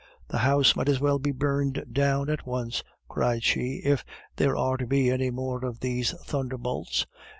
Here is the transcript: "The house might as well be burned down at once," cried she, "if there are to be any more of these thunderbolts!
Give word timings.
"The 0.29 0.39
house 0.39 0.75
might 0.75 0.89
as 0.89 0.99
well 0.99 1.19
be 1.19 1.29
burned 1.31 1.85
down 1.93 2.27
at 2.31 2.47
once," 2.47 2.81
cried 3.07 3.43
she, 3.43 3.83
"if 3.85 4.03
there 4.35 4.57
are 4.57 4.75
to 4.77 4.87
be 4.87 5.11
any 5.11 5.29
more 5.29 5.63
of 5.63 5.79
these 5.79 6.13
thunderbolts! 6.25 7.05